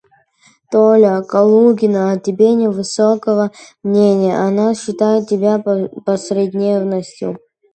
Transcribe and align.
Толя, 0.71 1.15
Калугина 1.31 2.03
о 2.13 2.17
тебе 2.25 2.47
невысокого 2.55 3.51
мнения, 3.83 4.35
она 4.47 4.73
считает 4.73 5.27
тебя 5.29 5.61
посредственностью. 6.07 7.39